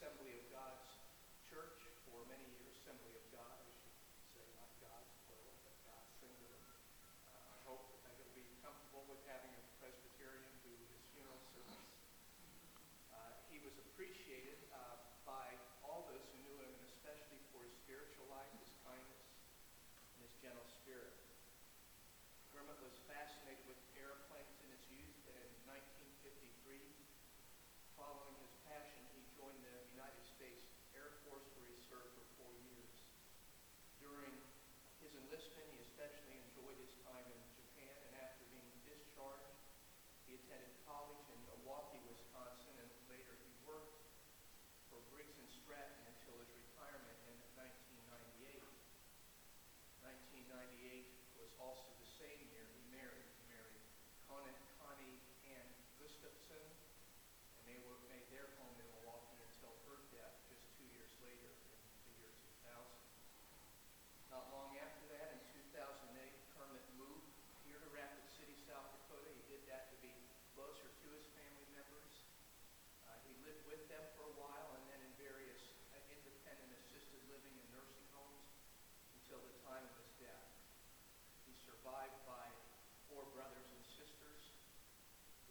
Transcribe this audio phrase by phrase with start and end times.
[0.00, 0.88] Assembly of God's
[1.44, 1.76] Church
[2.08, 3.20] for many years, Assembly of
[35.30, 39.62] enlistment, he especially enjoyed his time in Japan, and after being discharged,
[40.26, 43.94] he attended college in Milwaukee, Wisconsin, and later he worked
[44.90, 48.58] for Briggs and Stratton until his retirement in 1998.
[50.02, 51.06] 1998
[51.38, 53.22] was also the same year he married.
[53.38, 53.78] He married
[54.26, 55.14] Conan, Connie
[55.46, 55.70] Ann
[56.02, 56.58] Gustafson,
[57.54, 61.54] and they were made their home in Milwaukee until her death just two years later.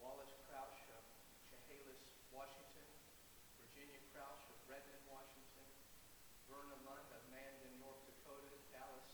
[0.09, 1.05] Wallace Krausch of
[1.45, 2.01] Chehalis,
[2.33, 2.89] Washington,
[3.61, 5.69] Virginia Krausch of Redmond, Washington,
[6.49, 9.05] Verna Lund of Mandan, North Dakota, Dallas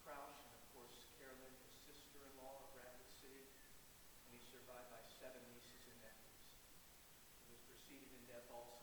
[0.00, 3.44] Krausch, and of course Carolyn, his sister-in-law of Rapid City,
[4.24, 6.40] and he survived by seven nieces and nephews.
[7.44, 8.81] He was preceded in death also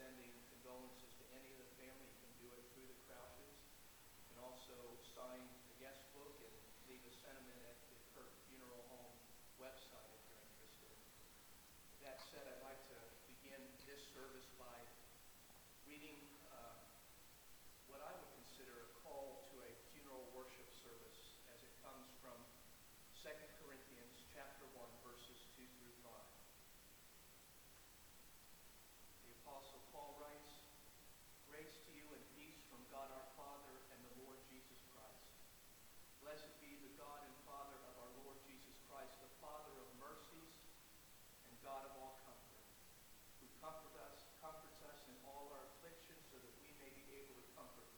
[0.00, 2.08] sending condolences to any of the family.
[2.08, 3.52] You can do it through the Krausches.
[4.24, 6.56] You can also sign the guest book and
[6.88, 7.89] leave a sentiment at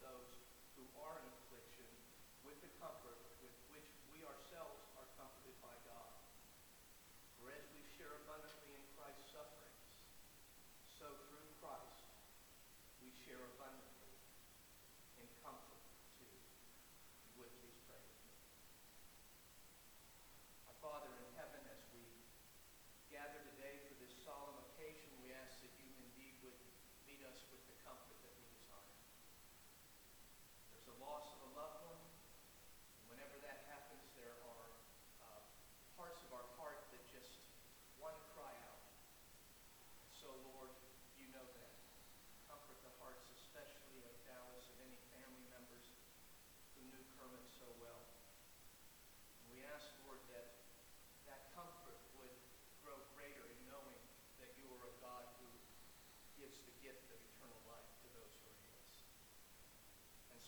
[0.02, 0.34] those
[0.74, 1.86] who are in affliction
[2.42, 6.10] with the comfort with which we ourselves are comforted by God.
[7.38, 9.82] For as we share abundantly in Christ's sufferings,
[10.98, 12.02] so through Christ
[12.98, 13.61] we share abundantly.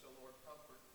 [0.01, 0.94] So, Lord, comfort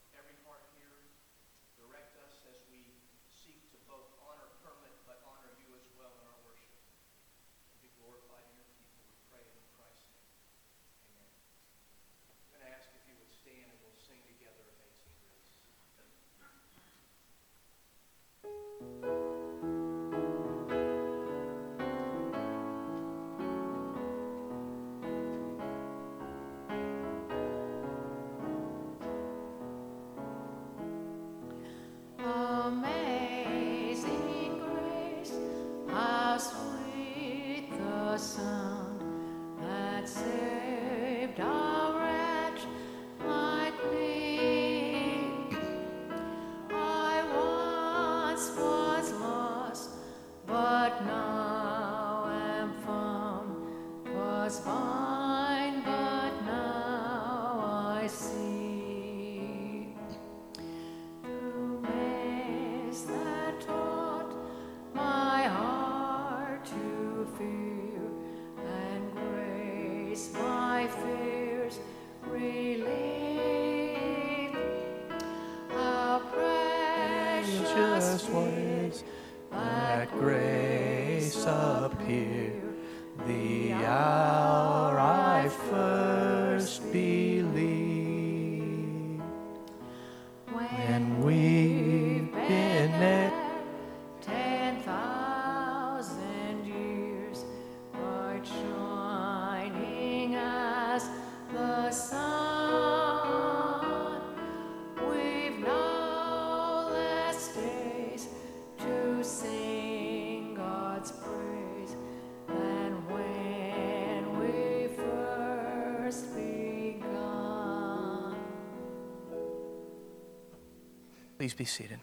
[121.41, 121.99] Please be seated.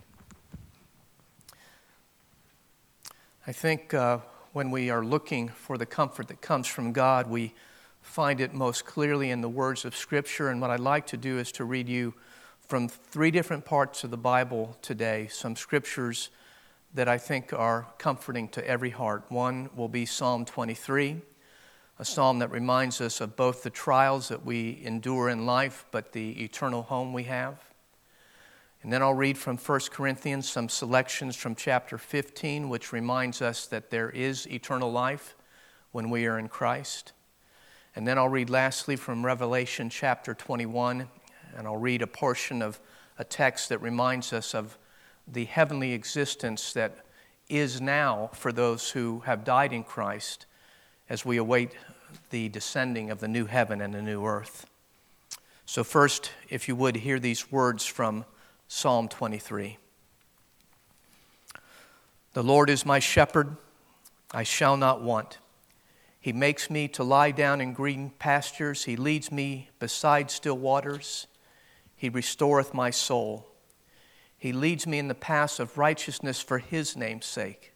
[3.45, 4.17] I think uh,
[4.51, 7.53] when we are looking for the comfort that comes from God, we
[8.01, 10.49] find it most clearly in the words of Scripture.
[10.49, 12.15] And what I'd like to do is to read you
[12.67, 16.31] from three different parts of the Bible today some scriptures
[16.95, 19.25] that I think are comforting to every heart.
[19.29, 21.21] One will be Psalm 23,
[21.99, 26.13] a psalm that reminds us of both the trials that we endure in life, but
[26.13, 27.66] the eternal home we have.
[28.87, 33.65] And then I'll read from 1 Corinthians some selections from chapter 15, which reminds us
[33.67, 35.35] that there is eternal life
[35.91, 37.11] when we are in Christ.
[37.97, 41.05] And then I'll read lastly from Revelation chapter 21,
[41.57, 42.79] and I'll read a portion of
[43.19, 44.77] a text that reminds us of
[45.27, 46.99] the heavenly existence that
[47.49, 50.45] is now for those who have died in Christ
[51.09, 51.71] as we await
[52.29, 54.65] the descending of the new heaven and the new earth.
[55.65, 58.23] So, first, if you would hear these words from
[58.67, 59.77] Psalm 23.
[62.33, 63.55] The Lord is my shepherd,
[64.31, 65.39] I shall not want.
[66.19, 71.27] He makes me to lie down in green pastures, He leads me beside still waters,
[71.95, 73.47] He restoreth my soul.
[74.37, 77.73] He leads me in the paths of righteousness for His name's sake.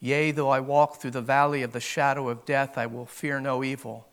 [0.00, 3.40] Yea, though I walk through the valley of the shadow of death, I will fear
[3.40, 4.06] no evil,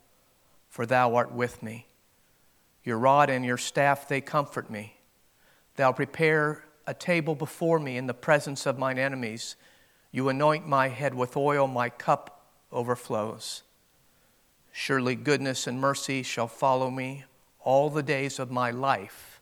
[0.69, 1.87] for Thou art with me.
[2.83, 4.95] Your rod and your staff, they comfort me.
[5.75, 9.55] Thou prepare a table before me in the presence of mine enemies.
[10.11, 13.63] You anoint my head with oil, my cup overflows.
[14.71, 17.25] Surely goodness and mercy shall follow me
[17.59, 19.41] all the days of my life,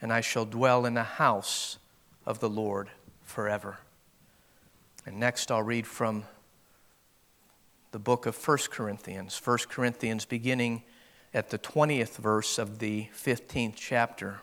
[0.00, 1.78] and I shall dwell in the house
[2.24, 2.90] of the Lord
[3.24, 3.78] forever.
[5.04, 6.24] And next I'll read from
[7.90, 10.82] the book of 1 Corinthians, 1 Corinthians beginning
[11.32, 14.42] at the 20th verse of the 15th chapter.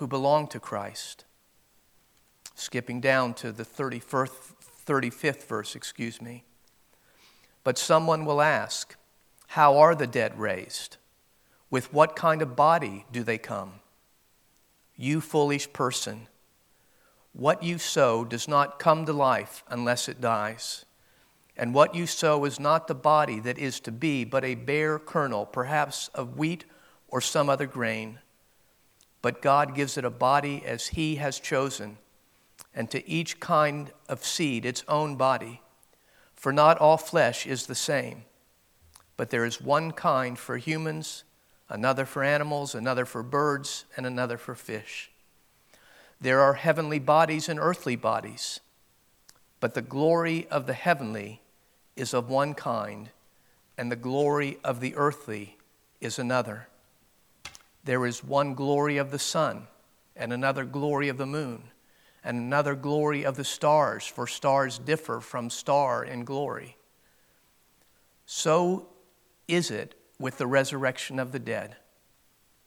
[0.00, 1.26] who belong to Christ.
[2.54, 4.30] Skipping down to the 31st,
[4.86, 6.42] 35th verse, excuse me.
[7.64, 8.96] But someone will ask,
[9.48, 10.96] How are the dead raised?
[11.68, 13.74] With what kind of body do they come?
[14.96, 16.28] You foolish person,
[17.34, 20.86] what you sow does not come to life unless it dies.
[21.58, 24.98] And what you sow is not the body that is to be, but a bare
[24.98, 26.64] kernel, perhaps of wheat
[27.08, 28.18] or some other grain
[29.22, 31.98] but God gives it a body as He has chosen,
[32.74, 35.60] and to each kind of seed its own body.
[36.34, 38.24] For not all flesh is the same,
[39.16, 41.24] but there is one kind for humans,
[41.68, 45.10] another for animals, another for birds, and another for fish.
[46.20, 48.60] There are heavenly bodies and earthly bodies,
[49.60, 51.42] but the glory of the heavenly
[51.96, 53.10] is of one kind,
[53.76, 55.58] and the glory of the earthly
[56.00, 56.68] is another.
[57.84, 59.66] There is one glory of the sun,
[60.16, 61.64] and another glory of the moon,
[62.22, 66.76] and another glory of the stars, for stars differ from star in glory.
[68.26, 68.88] So
[69.48, 71.76] is it with the resurrection of the dead.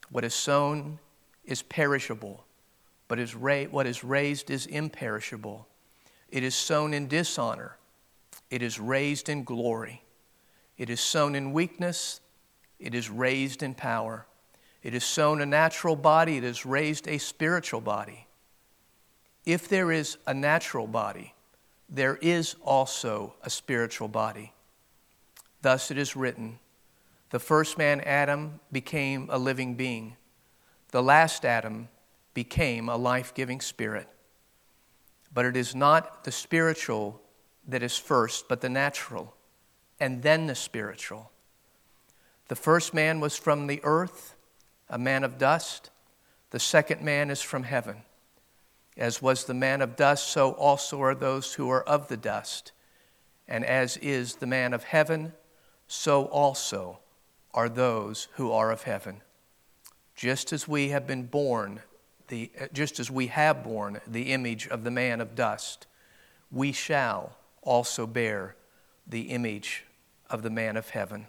[0.10, 1.00] What is sown
[1.46, 2.46] is perishable,
[3.08, 5.68] but is ra- what is raised is imperishable.
[6.30, 7.78] It is sown in dishonor,
[8.50, 10.04] it is raised in glory.
[10.76, 12.20] It is sown in weakness,
[12.80, 14.26] it is raised in power.
[14.84, 18.28] It is sown a natural body, it is raised a spiritual body.
[19.46, 21.34] If there is a natural body,
[21.90, 24.54] there is also a spiritual body.
[25.62, 26.60] Thus it is written
[27.34, 30.18] the first man, Adam, became a living being.
[30.92, 31.90] The last Adam
[32.36, 34.08] became a life giving spirit.
[35.34, 37.20] But it is not the spiritual
[37.68, 39.36] that is first, but the natural,
[40.00, 41.32] and then the spiritual.
[42.50, 44.33] The first man was from the earth,
[44.90, 45.90] a man of dust.
[46.52, 48.04] The second man is from heaven.
[48.96, 52.72] As was the man of dust, so also are those who are of the dust.
[53.48, 55.34] And as is the man of heaven,
[55.88, 57.00] so also
[57.54, 59.22] are those who are of heaven.
[60.16, 61.82] Just as we have been born,
[62.28, 65.88] the, just as we have borne the image of the man of dust,
[66.52, 68.56] we shall also bear
[69.08, 69.86] the image
[70.30, 71.28] of the man of heaven.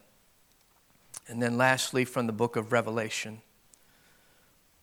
[1.27, 3.41] And then, lastly, from the book of Revelation,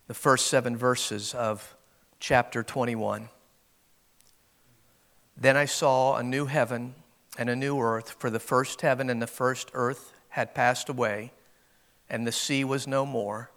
[0.08, 1.76] the first seven verses of
[2.20, 3.30] chapter 21.
[5.38, 6.96] Then I saw a new heaven
[7.38, 11.32] and a new earth, for the first heaven and the first earth had passed away,
[12.10, 13.52] and the sea was no more.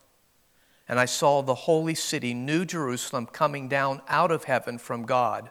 [0.88, 5.50] And I saw the holy city, New Jerusalem, coming down out of heaven from God,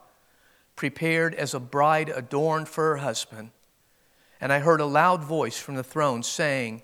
[0.75, 3.51] prepared as a bride adorned for her husband.
[4.39, 6.83] And I heard a loud voice from the throne saying,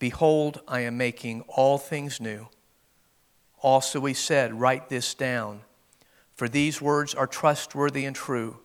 [0.00, 2.48] Behold, I am making all things new.
[3.62, 5.60] Also he said, Write this down
[6.40, 8.60] for these words are trustworthy and true.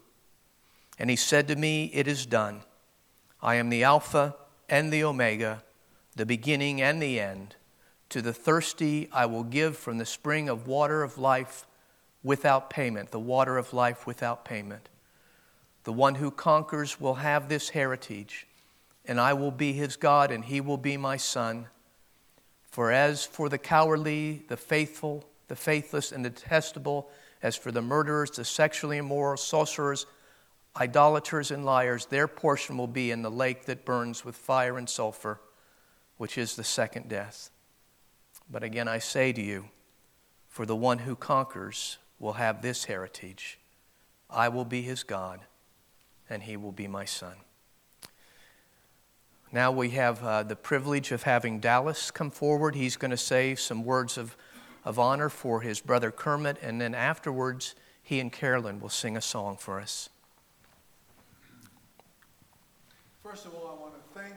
[0.97, 2.61] And he said to me, It is done.
[3.41, 4.37] I am the Alpha
[4.69, 5.61] and the Omega,
[6.15, 7.57] the beginning and the end.
[8.11, 11.67] To the thirsty I will give from the spring of water of life
[12.23, 14.87] without payment, the water of life without payment.
[15.83, 18.47] The one who conquers will have this heritage,
[19.07, 21.67] and I will be his God, and he will be my son.
[22.69, 27.09] For as for the cowardly, the faithful, the faithless, and the detestable,
[27.41, 30.05] as for the murderers, the sexually immoral, sorcerers,
[30.75, 34.89] idolaters, and liars, their portion will be in the lake that burns with fire and
[34.89, 35.39] sulfur,
[36.17, 37.49] which is the second death.
[38.49, 39.69] But again, I say to you,
[40.47, 43.59] for the one who conquers will have this heritage
[44.29, 45.41] I will be his God,
[46.29, 47.35] and he will be my son.
[49.51, 52.75] Now we have uh, the privilege of having Dallas come forward.
[52.75, 54.35] He's going to say some words of
[54.85, 57.73] of honor for his brother Kermit, and then afterwards,
[58.03, 60.09] he and Carolyn will sing a song for us.
[63.23, 64.35] First of all, I want to thank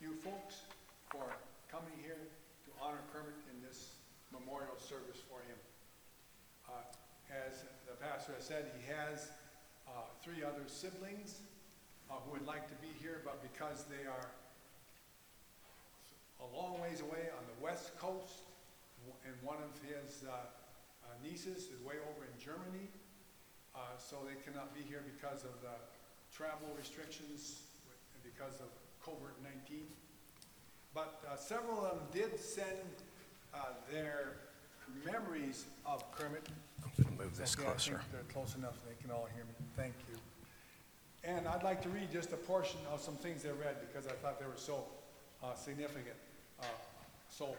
[0.00, 0.62] you folks
[1.10, 1.24] for
[1.68, 3.98] coming here to honor Kermit in this
[4.32, 5.58] memorial service for him.
[6.70, 6.78] Uh,
[7.50, 9.30] as the pastor has said, he has
[9.88, 11.40] uh, three other siblings
[12.08, 14.30] uh, who would like to be here, but because they are
[16.40, 18.46] a long ways away on the west coast,
[19.24, 22.86] and one of his uh, uh, nieces is way over in Germany,
[23.74, 25.76] uh, so they cannot be here because of the
[26.34, 27.62] travel restrictions
[28.14, 28.68] and because of
[29.04, 29.82] COVID-19.
[30.94, 33.02] But uh, several of them did send
[33.54, 33.58] uh,
[33.90, 34.36] their
[35.04, 36.48] memories of Kermit.
[36.82, 38.00] I'm going to move this Okay, closer.
[38.12, 39.54] They're close enough so they can all hear me.
[39.76, 40.16] Thank you.
[41.24, 44.12] And I'd like to read just a portion of some things they read because I
[44.12, 44.84] thought they were so
[45.42, 46.16] uh, significant.
[46.60, 46.64] Uh,
[47.30, 47.56] so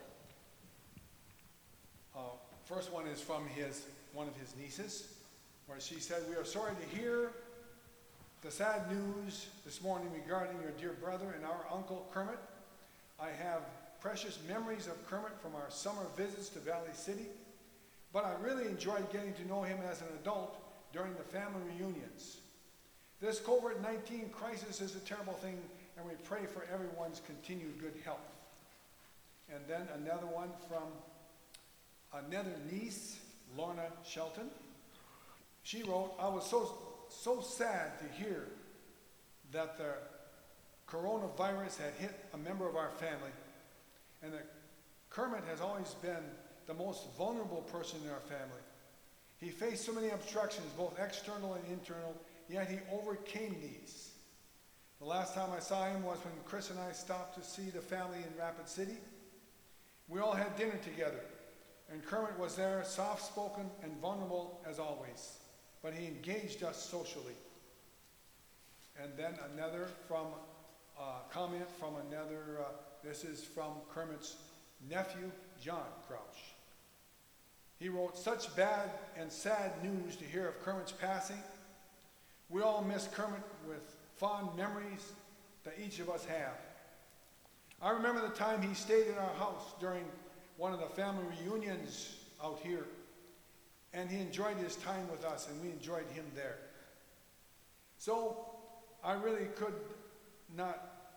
[2.15, 2.19] uh,
[2.65, 5.13] first one is from his, one of his nieces,
[5.67, 7.31] where she said, We are sorry to hear
[8.41, 12.39] the sad news this morning regarding your dear brother and our uncle Kermit.
[13.19, 13.61] I have
[13.99, 17.25] precious memories of Kermit from our summer visits to Valley City,
[18.13, 20.57] but I really enjoyed getting to know him as an adult
[20.93, 22.37] during the family reunions.
[23.21, 25.57] This COVID 19 crisis is a terrible thing,
[25.97, 28.38] and we pray for everyone's continued good health.
[29.53, 30.83] And then another one from
[32.13, 33.19] another niece,
[33.57, 34.49] Lorna Shelton.
[35.63, 36.77] She wrote, I was so,
[37.09, 38.47] so sad to hear
[39.51, 39.93] that the
[40.87, 43.31] coronavirus had hit a member of our family,
[44.21, 44.45] and that
[45.09, 46.23] Kermit has always been
[46.67, 48.61] the most vulnerable person in our family.
[49.39, 52.15] He faced so many obstructions, both external and internal,
[52.49, 54.11] yet he overcame these.
[54.99, 57.81] The last time I saw him was when Chris and I stopped to see the
[57.81, 58.97] family in Rapid City.
[60.09, 61.21] We all had dinner together.
[61.91, 65.37] And Kermit was there, soft spoken and vulnerable as always,
[65.81, 67.33] but he engaged us socially.
[69.01, 70.27] And then another from
[70.99, 72.63] uh, comment from another, uh,
[73.03, 74.35] this is from Kermit's
[74.89, 75.31] nephew,
[75.63, 76.53] John Krausch.
[77.79, 81.41] He wrote, Such bad and sad news to hear of Kermit's passing.
[82.49, 85.13] We all miss Kermit with fond memories
[85.63, 86.57] that each of us have.
[87.81, 90.03] I remember the time he stayed in our house during
[90.57, 92.85] one of the family reunions out here,
[93.93, 96.57] and he enjoyed his time with us, and we enjoyed him there.
[97.97, 98.45] So
[99.03, 99.73] I really could
[100.57, 101.13] not,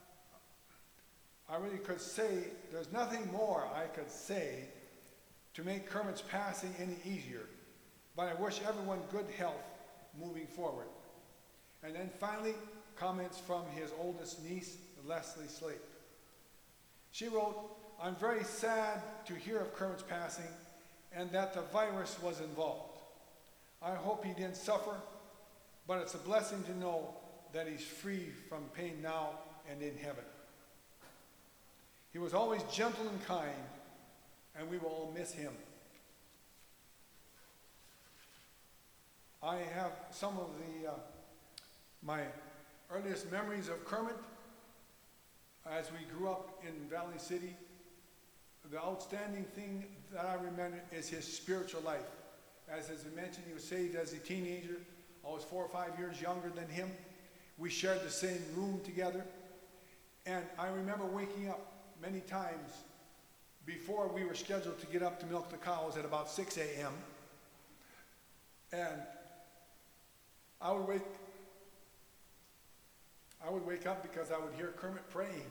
[1.49, 4.69] I really could say, there's nothing more I could say
[5.55, 7.47] to make Kermit's passing any easier,
[8.17, 9.65] but I wish everyone good health
[10.21, 10.87] moving forward.
[11.83, 12.55] And then finally,
[12.95, 15.81] comments from his oldest niece, Leslie Slate.
[17.13, 17.57] She wrote,
[18.03, 20.49] I'm very sad to hear of Kermit's passing
[21.15, 22.99] and that the virus was involved.
[23.83, 24.97] I hope he didn't suffer,
[25.87, 27.15] but it's a blessing to know
[27.53, 29.31] that he's free from pain now
[29.71, 30.25] and in heaven.
[32.13, 33.51] He was always gentle and kind,
[34.59, 35.53] and we will all miss him.
[39.43, 40.95] I have some of the uh,
[42.03, 42.21] my
[42.91, 44.17] earliest memories of Kermit
[45.71, 47.57] as we grew up in Valley City.
[48.71, 52.07] The outstanding thing that I remember is his spiritual life.
[52.71, 54.77] As has been mentioned, he was saved as a teenager.
[55.27, 56.91] I was four or five years younger than him.
[57.59, 59.25] We shared the same room together.
[60.27, 61.61] And I remember waking up
[62.01, 62.71] many times
[63.67, 66.93] before we were scheduled to get up to milk the cows at about 6 a.m.
[68.73, 69.03] And
[70.61, 71.03] I would wake
[73.53, 75.51] would wake up because I would hear Kermit praying.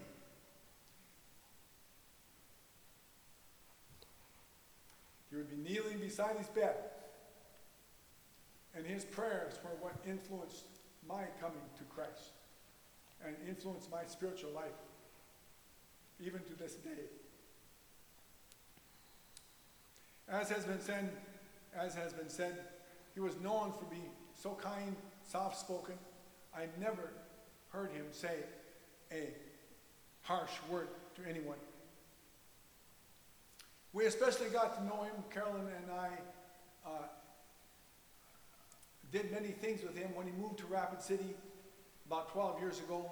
[5.30, 6.76] He would be kneeling beside his bed.
[8.76, 10.66] And his prayers were what influenced
[11.08, 12.32] my coming to Christ
[13.26, 14.72] and influenced my spiritual life,
[16.20, 17.10] even to this day.
[20.28, 21.12] As has been said,
[21.78, 22.58] as has been said,
[23.14, 24.96] he was known for being so kind,
[25.30, 25.96] soft-spoken.
[26.56, 27.12] I never
[27.72, 28.36] heard him say
[29.12, 29.30] a
[30.22, 31.58] harsh word to anyone.
[33.94, 36.10] We especially got to know him, Carolyn and I
[36.86, 36.90] uh,
[39.12, 41.36] did many things with him when he moved to Rapid City
[42.06, 43.12] about 12 years ago.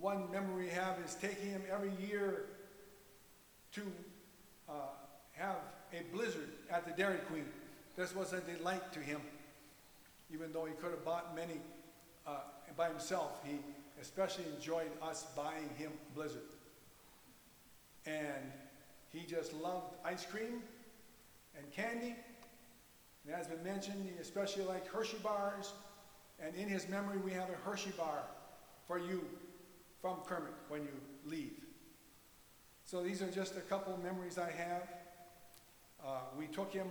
[0.00, 2.46] One memory we have is taking him every year
[3.72, 3.82] to
[4.68, 4.72] uh,
[5.32, 5.56] have
[5.92, 7.46] a blizzard at the Dairy Queen.
[7.96, 9.20] This was a delight to him,
[10.32, 11.60] even though he could have bought many
[12.26, 12.38] uh,
[12.76, 13.40] by himself.
[13.44, 13.58] He
[14.00, 16.42] especially enjoyed us buying him Blizzard.
[18.06, 18.52] And
[19.12, 20.62] he just loved ice cream
[21.56, 22.16] and candy.
[23.26, 25.72] And as been mentioned, he especially liked Hershey bars.
[26.40, 28.24] And in his memory, we have a Hershey bar
[28.86, 29.24] for you
[30.02, 30.90] from Kermit when you
[31.24, 31.64] leave.
[32.84, 34.82] So these are just a couple memories I have.
[36.04, 36.88] Uh, we took him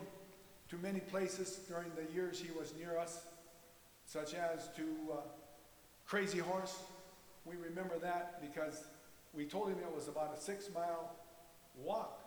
[0.70, 3.26] to many places during the years he was near us,
[4.06, 5.16] such as to uh,
[6.06, 6.80] Crazy Horse.
[7.46, 8.84] We remember that because
[9.34, 11.12] we told him it was about a six mile
[11.84, 12.20] walk.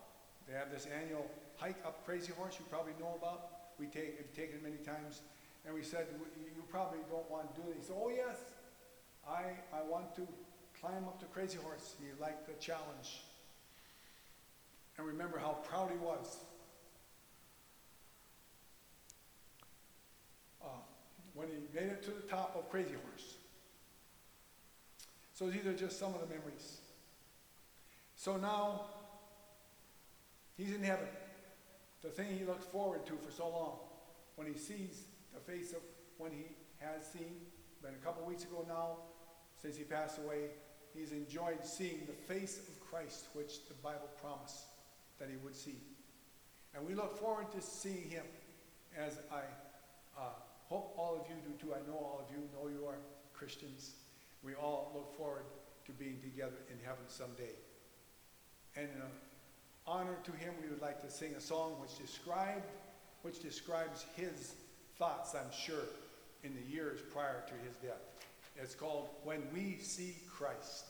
[0.49, 3.49] They have this annual hike up Crazy Horse you probably know about.
[3.79, 5.23] We take, have taken many times.
[5.65, 7.77] And we said, you probably don't want to do this.
[7.79, 8.37] He said, oh yes,
[9.29, 9.43] I,
[9.77, 10.27] I want to
[10.81, 11.95] climb up to Crazy Horse.
[11.99, 13.23] He liked the challenge.
[14.99, 16.37] And remember how proud he was.
[20.63, 20.69] Uh,
[21.35, 23.36] when he made it to the top of Crazy Horse.
[25.37, 26.79] So these are just some of the memories.
[28.17, 28.87] So now,
[30.57, 31.09] he's in heaven.
[32.03, 33.79] The thing he looked forward to for so long.
[34.37, 35.81] When he sees the face of
[36.17, 36.47] when he
[36.79, 37.37] has seen,
[37.83, 38.97] been a couple weeks ago now,
[39.61, 40.49] since he passed away,
[40.95, 44.65] he's enjoyed seeing the face of Christ, which the Bible promised
[45.19, 45.83] that he would see.
[46.75, 48.25] And we look forward to seeing him
[48.97, 49.43] as I
[50.19, 50.31] uh,
[50.71, 51.75] hope all of you do too.
[51.75, 52.97] I know all of you know you are
[53.35, 53.97] Christians.
[54.47, 55.43] We all look forward
[55.87, 57.57] to being together in heaven someday.
[58.77, 59.07] And in uh,
[59.89, 62.71] honor to him, we would like to sing a song which described,
[63.23, 64.55] which describes his
[64.99, 65.89] thoughts, I'm sure,
[66.45, 68.03] in the years prior to his death.
[68.55, 70.87] It's called When We See Christ.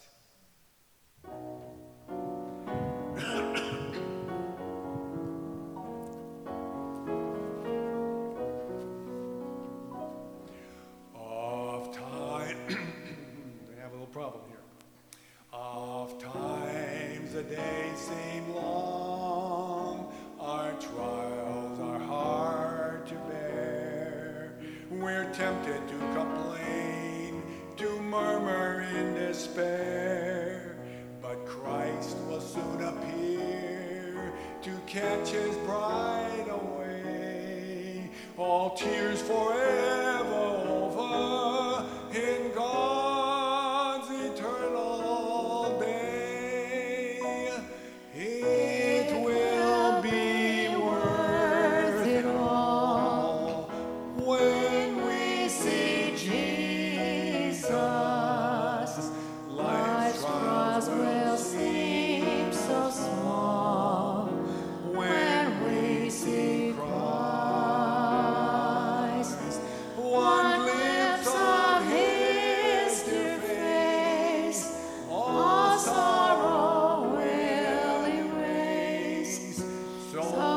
[80.16, 80.55] So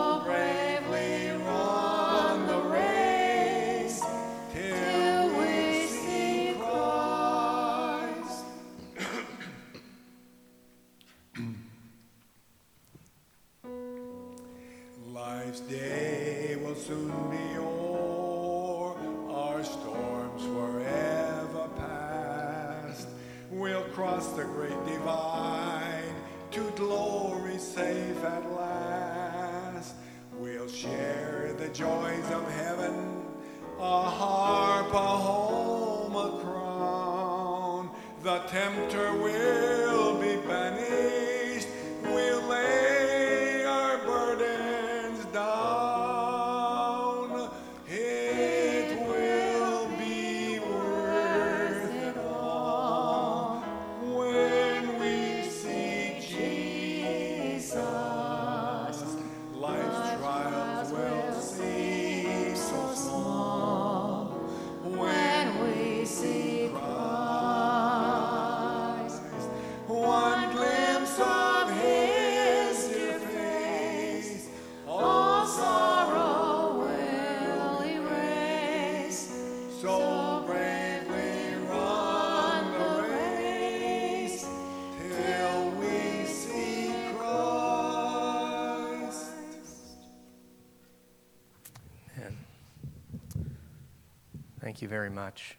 [94.70, 95.58] thank you very much.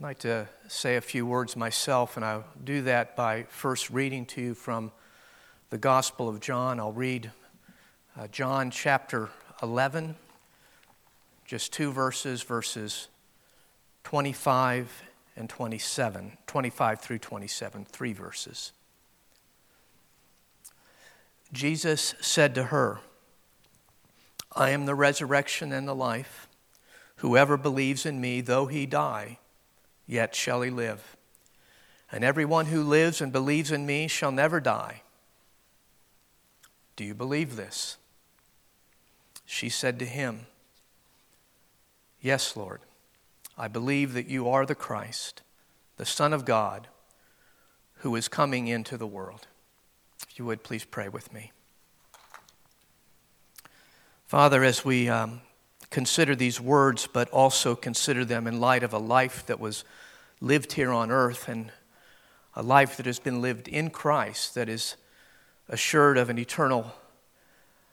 [0.00, 4.26] I'd like to say a few words myself, and I'll do that by first reading
[4.26, 4.90] to you from
[5.70, 6.80] the Gospel of John.
[6.80, 7.30] I'll read
[8.18, 9.28] uh, John chapter
[9.62, 10.16] 11,
[11.44, 13.06] just two verses, verses
[14.02, 15.04] 25
[15.36, 18.72] and 27, 25 through 27, three verses.
[21.52, 22.98] Jesus said to her,
[24.54, 26.48] I am the resurrection and the life.
[27.16, 29.38] Whoever believes in me, though he die,
[30.06, 31.16] yet shall he live.
[32.12, 35.02] And everyone who lives and believes in me shall never die.
[36.96, 37.96] Do you believe this?
[39.44, 40.46] She said to him,
[42.20, 42.80] Yes, Lord.
[43.56, 45.42] I believe that you are the Christ,
[45.96, 46.88] the Son of God,
[47.98, 49.46] who is coming into the world.
[50.28, 51.52] If you would, please pray with me.
[54.34, 55.42] Father, as we um,
[55.90, 59.84] consider these words, but also consider them in light of a life that was
[60.40, 61.70] lived here on earth and
[62.56, 64.96] a life that has been lived in Christ, that is
[65.68, 66.96] assured of an eternal,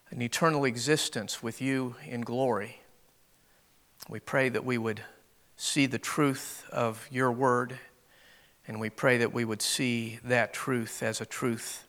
[0.10, 2.82] an eternal existence with you in glory.
[4.10, 5.04] We pray that we would
[5.58, 7.78] see the truth of your word,
[8.68, 11.86] and we pray that we would see that truth as a truth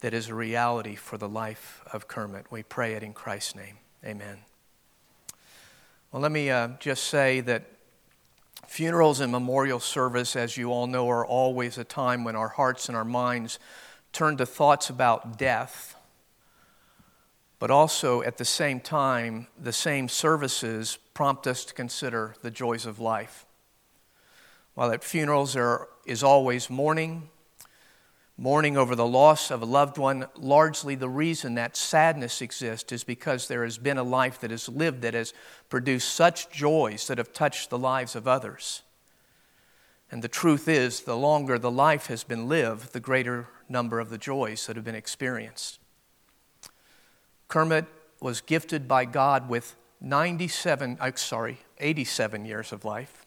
[0.00, 2.46] that is a reality for the life of Kermit.
[2.50, 3.78] We pray it in Christ's name.
[4.04, 4.38] Amen.
[6.12, 7.64] Well, let me uh, just say that
[8.66, 12.88] funerals and memorial service, as you all know, are always a time when our hearts
[12.88, 13.58] and our minds
[14.12, 15.96] turn to thoughts about death.
[17.58, 22.86] But also, at the same time, the same services prompt us to consider the joys
[22.86, 23.44] of life.
[24.74, 27.30] While at funerals there is always mourning,
[28.40, 33.02] mourning over the loss of a loved one, largely the reason that sadness exists is
[33.02, 35.34] because there has been a life that has lived that has
[35.68, 38.82] produced such joys that have touched the lives of others.
[40.10, 44.08] And the truth is, the longer the life has been lived, the greater number of
[44.08, 45.80] the joys that have been experienced.
[47.48, 47.86] Kermit
[48.20, 53.26] was gifted by God with 97, I'm sorry, 87 years of life.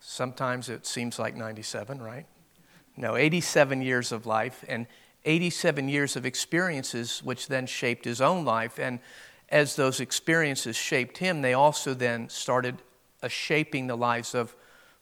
[0.00, 2.26] Sometimes it seems like 97, right?
[2.96, 4.86] No, 87 years of life and
[5.24, 8.78] 87 years of experiences, which then shaped his own life.
[8.78, 9.00] And
[9.48, 12.82] as those experiences shaped him, they also then started
[13.22, 14.54] uh, shaping the lives of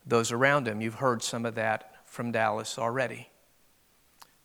[0.07, 0.81] those around him.
[0.81, 3.29] You've heard some of that from Dallas already.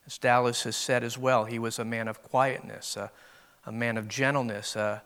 [0.06, 3.12] As Dallas has said as well, he was a man of quietness, a,
[3.66, 5.04] a man of gentleness, a,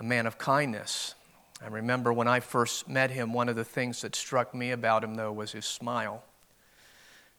[0.00, 1.14] a man of kindness.
[1.62, 5.04] I remember when I first met him, one of the things that struck me about
[5.04, 6.24] him, though, was his smile.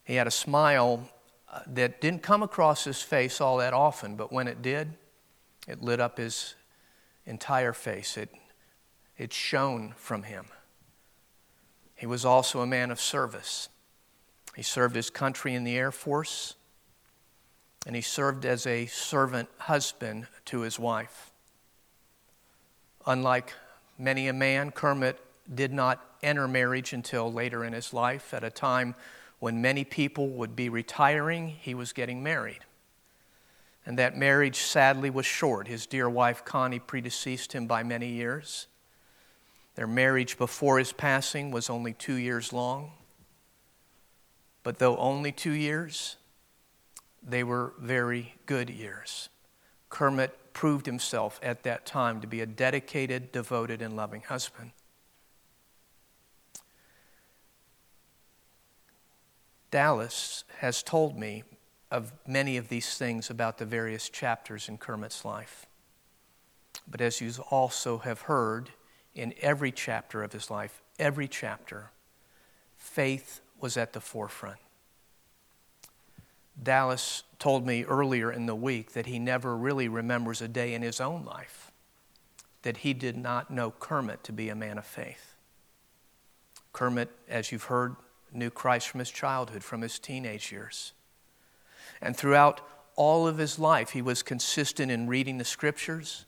[0.10, 1.08] He had a smile
[1.54, 4.96] uh, that didn't come across his face all that often, but when it did,
[5.68, 6.56] it lit up his
[7.28, 8.18] entire face.
[8.18, 8.34] It,
[9.20, 10.48] it shone from him.
[11.94, 13.70] He was also a man of service.
[14.56, 16.56] He served his country in the Air Force,
[17.86, 21.30] and he served as a servant husband to his wife.
[23.06, 23.54] Unlike
[24.00, 25.20] many a man, Kermit
[25.54, 28.34] did not enter marriage until later in his life.
[28.34, 28.96] At a time
[29.40, 32.60] when many people would be retiring, he was getting married.
[33.86, 35.68] And that marriage sadly was short.
[35.68, 38.68] His dear wife Connie predeceased him by many years.
[39.76, 42.92] Their marriage before his passing was only two years long.
[44.62, 46.18] But though only two years,
[47.24, 49.30] they were very good years.
[49.90, 54.72] Kermit proved himself at that time to be a dedicated, devoted, and loving husband.
[59.72, 61.44] Dallas has told me
[61.92, 65.66] of many of these things about the various chapters in Kermit's life.
[66.88, 68.72] But as you also have heard
[69.16, 71.92] in every chapter of his life, every chapter,
[72.78, 74.60] faith was at the forefront.
[76.62, 80.82] Dallas told me earlier in the week that he never really remembers a day in
[80.82, 81.72] his own life
[82.62, 85.36] that he did not know Kermit to be a man of faith.
[86.74, 87.96] Kermit, as you've heard,
[88.34, 90.94] knew Christ from his childhood, from his teenage years.
[92.02, 92.62] And throughout
[92.96, 96.26] all of his life, he was consistent in reading the scriptures.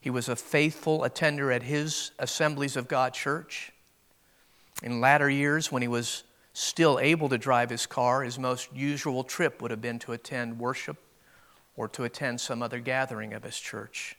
[0.00, 3.72] He was a faithful attender at his Assemblies of God church.
[4.82, 9.24] In latter years, when he was still able to drive his car, his most usual
[9.24, 10.96] trip would have been to attend worship
[11.76, 14.16] or to attend some other gathering of his church.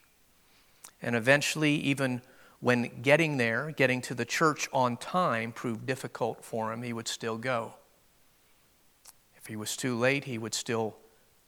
[1.01, 2.21] And eventually, even
[2.61, 7.07] when getting there, getting to the church on time proved difficult for him, he would
[7.07, 7.73] still go.
[9.35, 10.95] If he was too late, he would still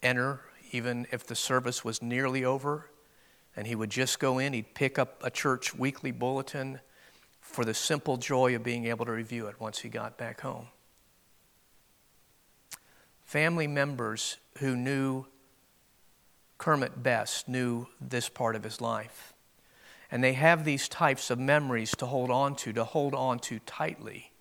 [0.01, 2.89] enter, even if the service was nearly over,
[3.55, 4.53] and he would just go in.
[4.53, 6.79] He'd pick up a church weekly bulletin
[7.39, 10.67] for the simple joy of being able to review it once he got back home.
[13.21, 15.27] Family members who knew
[16.57, 19.32] Kermit best knew this part of his life.
[20.13, 23.57] And they have these types of memories to hold on to, to hold on to
[23.65, 24.31] tightly.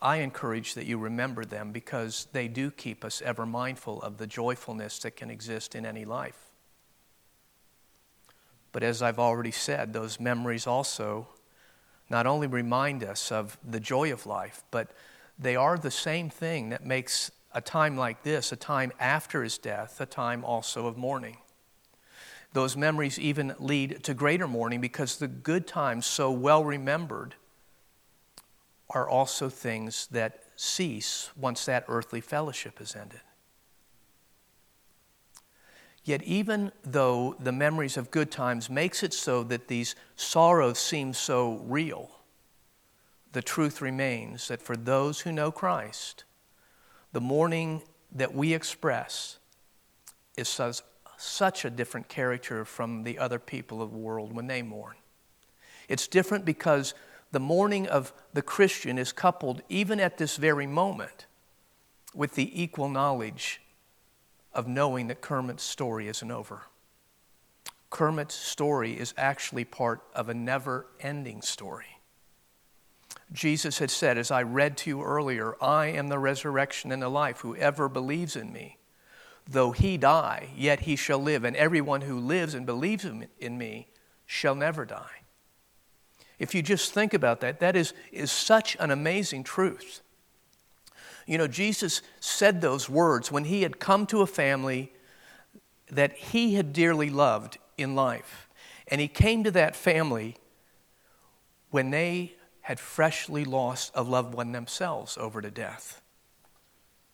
[0.00, 4.28] I encourage that you remember them because they do keep us ever mindful of the
[4.28, 6.38] joyfulness that can exist in any life.
[8.70, 11.26] But as I've already said, those memories also
[12.08, 14.92] not only remind us of the joy of life, but
[15.36, 19.58] they are the same thing that makes a time like this a time after his
[19.58, 21.38] death, a time also of mourning.
[22.52, 27.34] Those memories even lead to greater mourning because the good times, so well remembered,
[28.90, 33.20] are also things that cease once that earthly fellowship is ended.
[36.04, 41.12] Yet, even though the memories of good times makes it so that these sorrows seem
[41.12, 42.10] so real,
[43.32, 46.24] the truth remains that for those who know Christ,
[47.12, 49.38] the mourning that we express
[50.38, 50.48] is
[51.18, 54.96] such a different character from the other people of the world when they mourn.
[55.88, 56.94] It's different because
[57.32, 61.26] the mourning of the Christian is coupled, even at this very moment,
[62.14, 63.60] with the equal knowledge
[64.54, 66.62] of knowing that Kermit's story isn't over.
[67.90, 71.98] Kermit's story is actually part of a never ending story.
[73.32, 77.08] Jesus had said, as I read to you earlier, I am the resurrection and the
[77.08, 77.40] life.
[77.40, 78.77] Whoever believes in me,
[79.48, 81.42] though he die, yet he shall live.
[81.42, 83.88] And everyone who lives and believes in me
[84.26, 85.22] shall never die.
[86.38, 90.02] If you just think about that, that is, is such an amazing truth.
[91.26, 94.92] You know, Jesus said those words when he had come to a family
[95.90, 98.48] that he had dearly loved in life.
[98.86, 100.36] And he came to that family
[101.70, 106.02] when they had freshly lost a loved one themselves over to death.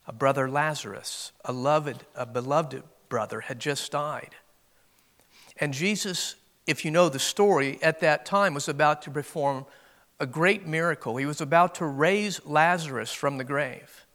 [0.07, 4.35] A brother Lazarus, a loved, a beloved brother, had just died.
[5.57, 6.35] And Jesus,
[6.67, 9.65] if you know the story, at that time was about to perform
[10.19, 11.17] a great miracle.
[11.17, 14.05] He was about to raise Lazarus from the grave.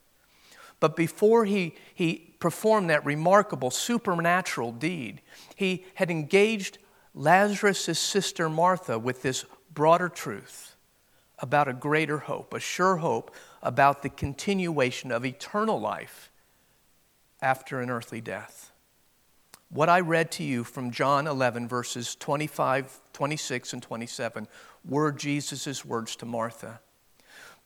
[0.78, 5.20] But before he, he performed that remarkable supernatural deed,
[5.54, 6.78] he had engaged
[7.14, 10.76] Lazarus' sister Martha with this broader truth
[11.38, 16.30] about a greater hope, a sure hope about the continuation of eternal life
[17.42, 18.72] after an earthly death.
[19.68, 24.48] What I read to you from John 11, verses 25, 26, and 27
[24.88, 26.80] were Jesus' words to Martha.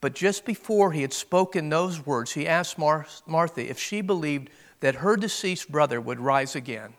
[0.01, 4.49] But just before he had spoken those words, he asked Mar- Martha if she believed
[4.81, 6.93] that her deceased brother would rise again.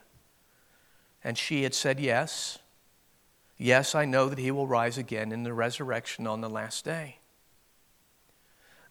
[1.23, 2.59] And she had said, Yes.
[3.59, 7.16] Yes, I know that he will rise again in the resurrection on the last day.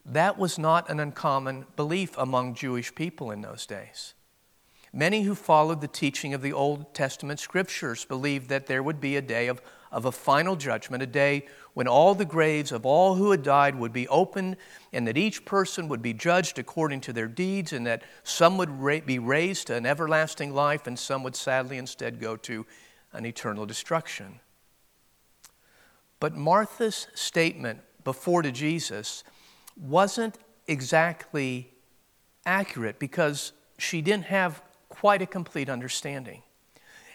[0.06, 4.14] That was not an uncommon belief among Jewish people in those days.
[4.94, 9.18] Many who followed the teaching of the Old Testament scriptures believed that there would be
[9.18, 13.16] a day of, of a final judgment, a day when all the graves of all
[13.16, 14.56] who had died would be opened,
[14.94, 18.70] and that each person would be judged according to their deeds, and that some would
[18.70, 22.66] ra- be raised to an everlasting life, and some would sadly instead go to
[23.12, 24.40] an eternal destruction.
[26.22, 29.26] But Martha's statement before to Jesus
[29.76, 31.74] wasn't exactly
[32.46, 36.42] accurate because she didn't have quite a complete understanding.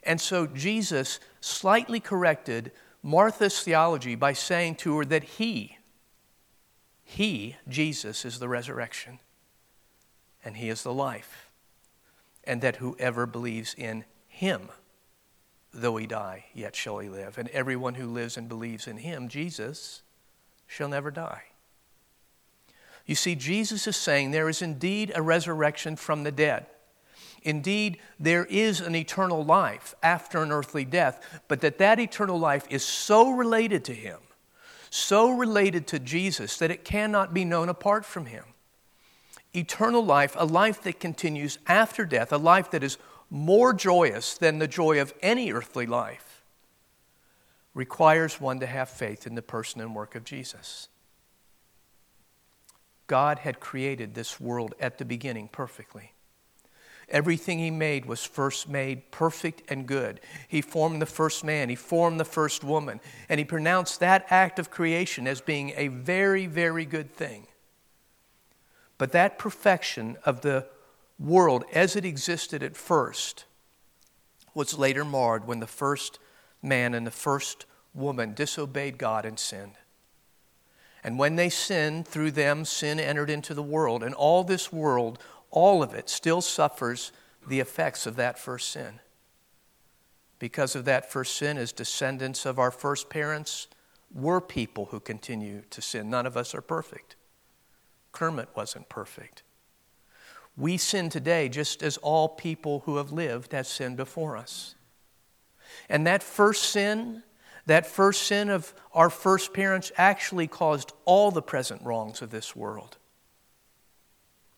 [0.03, 5.79] And so Jesus slightly corrected Martha's theology by saying to her that He,
[7.03, 9.19] He, Jesus, is the resurrection,
[10.45, 11.51] and He is the life,
[12.45, 14.69] and that whoever believes in Him,
[15.73, 17.39] though he die, yet shall he live.
[17.39, 20.03] And everyone who lives and believes in Him, Jesus,
[20.67, 21.50] shall never die.
[23.11, 26.67] You see, Jesus is saying there is indeed a resurrection from the dead.
[27.43, 32.69] Indeed, there is an eternal life after an earthly death, but that that eternal life
[32.71, 34.21] is so related to Him,
[34.91, 38.45] so related to Jesus, that it cannot be known apart from Him.
[39.57, 42.97] Eternal life, a life that continues after death, a life that is
[43.29, 46.45] more joyous than the joy of any earthly life,
[47.75, 50.87] requires one to have faith in the person and work of Jesus.
[53.11, 56.13] God had created this world at the beginning perfectly.
[57.09, 60.21] Everything he made was first made perfect and good.
[60.47, 64.61] He formed the first man, he formed the first woman, and he pronounced that act
[64.61, 67.49] of creation as being a very, very good thing.
[68.97, 70.69] But that perfection of the
[71.19, 73.45] world as it existed at first
[74.55, 76.21] was later marred when the first
[76.63, 79.80] man and the first woman disobeyed God and sinned.
[81.03, 85.19] And when they sinned, through them, sin entered into the world, and all this world
[85.51, 87.13] all of it still suffers
[87.47, 89.01] the effects of that first sin.
[90.39, 93.67] Because of that first sin, as descendants of our first parents,
[94.13, 96.11] we're people who continue to sin.
[96.11, 97.17] None of us are perfect.
[98.13, 99.43] Kermit wasn't perfect.
[100.57, 104.75] We sin today just as all people who have lived have sinned before us.
[105.89, 107.23] And that first sin,
[107.71, 112.57] that first sin of our first parents, actually caused all the present wrongs of this
[112.57, 112.97] world.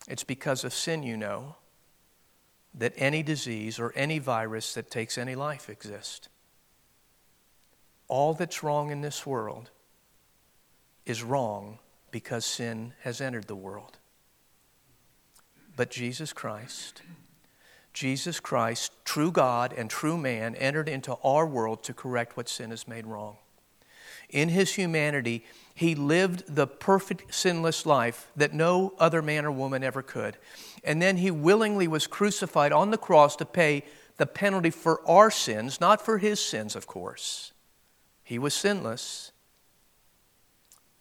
[0.09, 1.57] It's because of sin, you know,
[2.73, 6.31] that any disease or any virus that takes any life exists.
[8.09, 9.71] All that's wrong in this world
[11.05, 13.99] is wrong because sin has entered the world.
[15.77, 17.03] But Jesus Christ,
[17.93, 22.71] Jesus Christ, true God and true man, entered into our world to correct what sin
[22.71, 23.37] has made wrong.
[24.31, 29.85] In his humanity, he lived the perfect, sinless life that no other man or woman
[29.85, 30.39] ever could.
[30.83, 33.85] And then he willingly was crucified on the cross to pay
[34.17, 37.53] the penalty for our sins, not for his sins, of course.
[38.23, 39.33] He was sinless,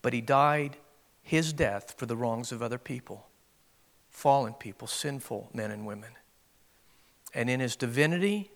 [0.02, 0.78] but he died
[1.22, 3.28] his death for the wrongs of other people,
[4.10, 6.12] fallen people, sinful men and women.
[7.34, 8.52] And in his divinity,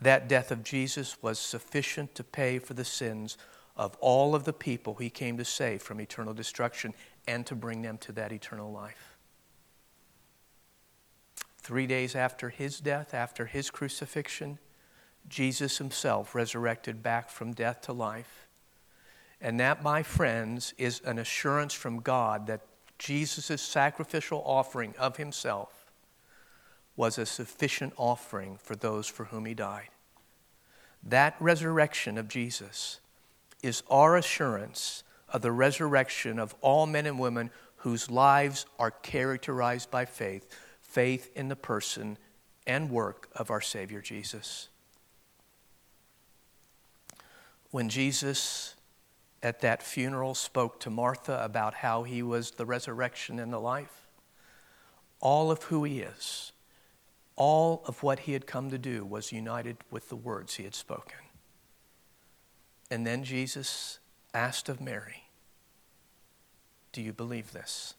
[0.00, 3.38] that death of Jesus was sufficient to pay for the sins
[3.76, 6.92] of all of the people he came to save from eternal destruction
[7.26, 9.16] and to bring them to that eternal life.
[11.58, 14.58] Three days after his death, after his crucifixion,
[15.28, 18.48] Jesus himself resurrected back from death to life.
[19.40, 22.62] And that, my friends, is an assurance from God that
[22.98, 25.81] Jesus' sacrificial offering of himself
[26.96, 29.88] was a sufficient offering for those for whom he died.
[31.02, 33.00] That resurrection of Jesus
[33.62, 39.90] is our assurance of the resurrection of all men and women whose lives are characterized
[39.90, 40.46] by faith
[40.80, 42.18] faith in the person
[42.66, 44.68] and work of our Savior Jesus.
[47.70, 48.74] When Jesus
[49.42, 54.06] at that funeral spoke to Martha about how he was the resurrection and the life,
[55.20, 56.51] all of who he is,
[57.36, 60.74] all of what he had come to do was united with the words he had
[60.74, 61.18] spoken.
[62.90, 63.98] And then Jesus
[64.34, 65.24] asked of Mary,
[66.92, 67.94] Do you believe this?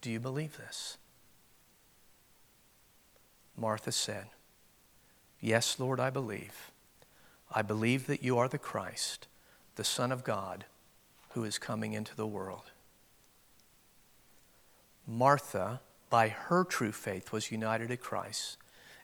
[0.00, 0.96] Do you believe this?
[3.56, 4.26] Martha said,
[5.40, 6.70] Yes, Lord, I believe.
[7.50, 9.28] I believe that you are the Christ,
[9.76, 10.64] the Son of God,
[11.30, 12.70] who is coming into the world.
[15.06, 15.80] Martha,
[16.10, 18.56] by her true faith, was united to Christ.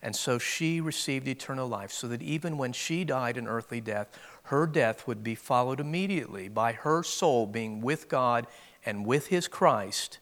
[0.03, 4.09] And so she received eternal life, so that even when she died an earthly death,
[4.45, 8.47] her death would be followed immediately by her soul being with God
[8.85, 10.19] and with his Christ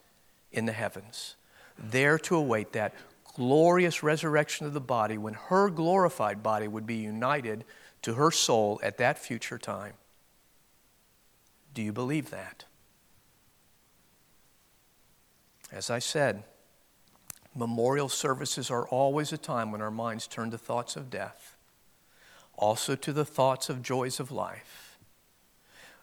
[0.52, 1.36] in the heavens,
[1.78, 2.94] there to await that
[3.34, 7.64] glorious resurrection of the body when her glorified body would be united
[8.02, 9.94] to her soul at that future time.
[11.72, 12.64] Do you believe that?
[15.72, 16.42] As I said,
[17.60, 21.58] memorial services are always a time when our minds turn to thoughts of death,
[22.54, 24.98] also to the thoughts of joys of life,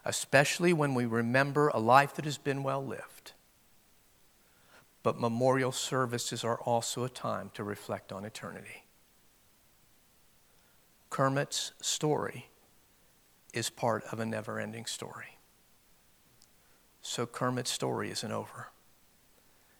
[0.04, 3.32] especially when we remember a life that has been well lived.
[5.02, 8.84] But memorial services are also a time to reflect on eternity.
[11.10, 12.50] Kermit's story
[13.52, 15.38] is part of a never ending story.
[17.02, 18.68] So Kermit's story isn't over.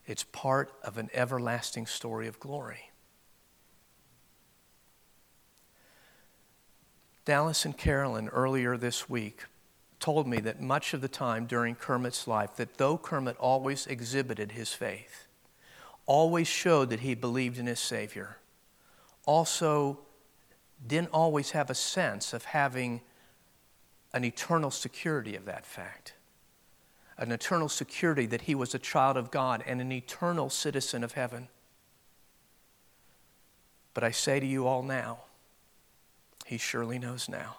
[0.08, 2.90] It's part of an everlasting story of glory.
[7.26, 9.44] Dallas and Carolyn earlier this week
[10.00, 14.52] told me that much of the time during Kermit's life, that though Kermit always exhibited
[14.52, 15.26] his faith,
[16.06, 18.38] always showed that he believed in his Savior,
[19.26, 19.98] also
[20.86, 23.02] didn't always have a sense of having
[24.14, 26.14] an eternal security of that fact
[27.18, 31.12] an eternal security that he was a child of God and an eternal citizen of
[31.12, 31.48] heaven.
[33.92, 35.22] But I say to you all now,
[36.46, 37.56] he surely knows now.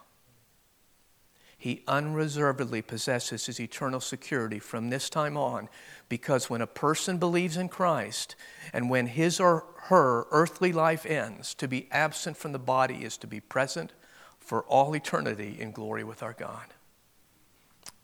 [1.58, 5.68] He unreservedly possesses his eternal security from this time on
[6.08, 8.38] because when a person believes in Christ
[8.72, 13.18] and when his or her earthly life ends, to be absent from the body is
[13.18, 13.92] to be present
[14.40, 16.74] for all eternity in glory with our God.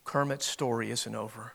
[0.05, 1.53] Kermit's story isn't over.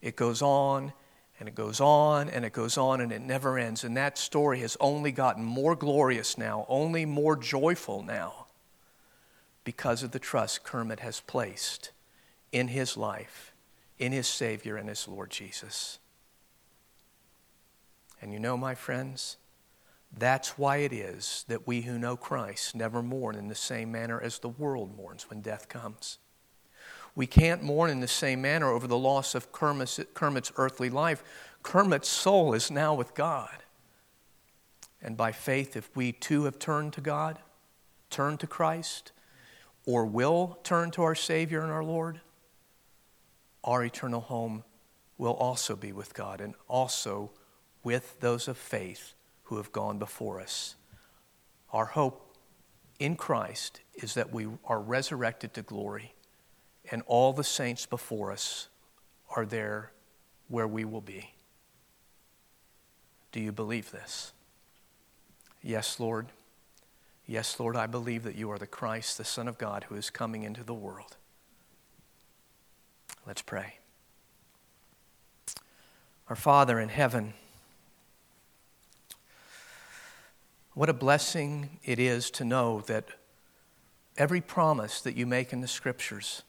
[0.00, 0.92] It goes on
[1.40, 3.82] and it goes on and it goes on and it never ends.
[3.82, 8.46] And that story has only gotten more glorious now, only more joyful now,
[9.64, 11.90] because of the trust Kermit has placed
[12.52, 13.52] in his life,
[13.98, 15.98] in his Savior and his Lord Jesus.
[18.20, 19.38] And you know, my friends,
[20.16, 24.20] that's why it is that we who know Christ never mourn in the same manner
[24.20, 26.18] as the world mourns when death comes.
[27.14, 31.22] We can't mourn in the same manner over the loss of Kermit's, Kermit's earthly life.
[31.62, 33.62] Kermit's soul is now with God.
[35.02, 37.38] And by faith, if we too have turned to God,
[38.08, 39.12] turned to Christ,
[39.84, 42.20] or will turn to our Savior and our Lord,
[43.64, 44.64] our eternal home
[45.18, 47.30] will also be with God and also
[47.84, 50.76] with those of faith who have gone before us.
[51.72, 52.36] Our hope
[52.98, 56.14] in Christ is that we are resurrected to glory
[56.90, 58.68] and all the saints before us
[59.36, 59.92] are there
[60.48, 61.30] where we will be.
[63.30, 64.32] Do you believe this?
[65.62, 66.26] Yes, Lord.
[67.26, 70.10] Yes, Lord, I believe that you are the Christ, the Son of God, who is
[70.10, 71.16] coming into the world.
[73.26, 73.76] Let's pray.
[76.28, 77.34] Our Father in heaven,
[80.74, 83.04] what a blessing it is to know that
[84.16, 86.42] every promise that you make in the Scriptures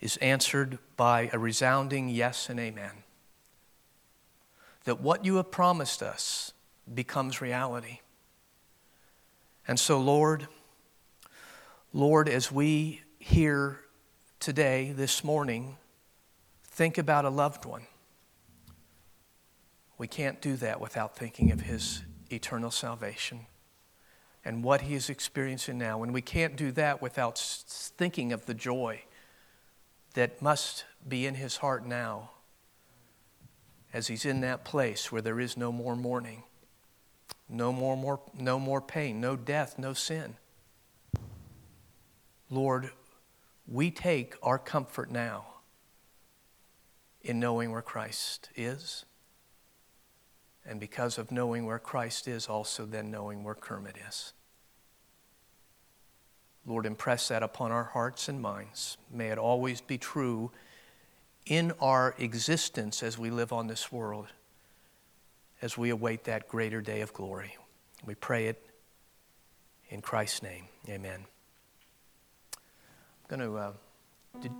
[0.00, 2.90] is answered by a resounding yes and amen.
[4.84, 6.52] That what you have promised us
[6.92, 8.00] becomes reality.
[9.66, 10.46] And so, Lord,
[11.92, 13.80] Lord, as we hear
[14.40, 15.78] today, this morning,
[16.64, 17.86] think about a loved one.
[19.96, 23.46] We can't do that without thinking of his eternal salvation
[24.44, 26.02] and what he is experiencing now.
[26.02, 29.04] And we can't do that without thinking of the joy
[30.14, 32.30] that must be in his heart now
[33.92, 36.42] as he's in that place where there is no more mourning,
[37.48, 40.36] no more, more, no more pain, no death, no sin.
[42.50, 42.90] Lord,
[43.66, 45.46] we take our comfort now
[47.22, 49.04] in knowing where Christ is.
[50.66, 54.32] And because of knowing where Christ is, also then knowing where Kermit is.
[56.66, 58.96] Lord, impress that upon our hearts and minds.
[59.10, 60.50] May it always be true
[61.46, 64.28] in our existence as we live on this world,
[65.60, 67.56] as we await that greater day of glory.
[68.06, 68.64] We pray it
[69.90, 70.64] in Christ's name.
[70.88, 71.26] Amen.
[72.56, 73.56] I'm going to.
[73.56, 73.72] Uh,
[74.40, 74.52] did,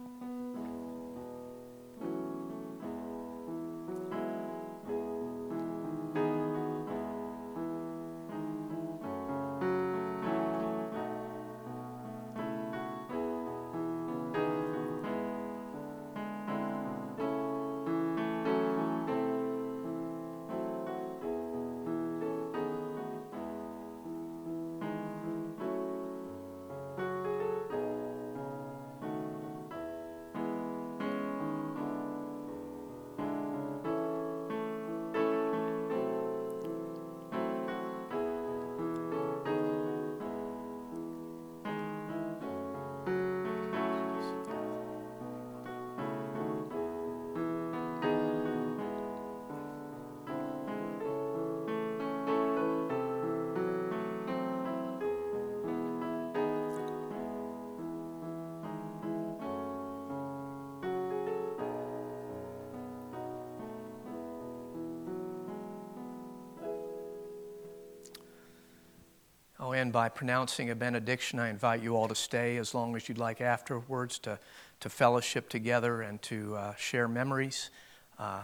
[69.75, 71.41] begin by pronouncing a benediction.
[71.41, 74.39] I invite you all to stay as long as you'd like afterwards to,
[74.79, 77.71] to fellowship together and to uh, share memories.
[78.17, 78.43] Uh,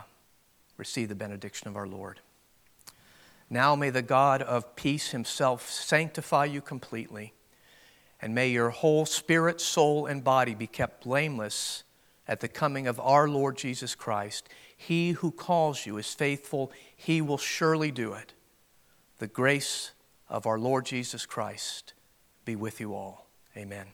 [0.76, 2.18] receive the benediction of our Lord.
[3.48, 7.32] Now may the God of peace himself sanctify you completely,
[8.20, 11.84] and may your whole spirit, soul, and body be kept blameless
[12.26, 14.48] at the coming of our Lord Jesus Christ.
[14.76, 18.32] He who calls you is faithful, he will surely do it.
[19.18, 19.92] The grace
[20.30, 21.92] of our Lord Jesus Christ
[22.44, 23.26] be with you all.
[23.56, 23.88] Amen.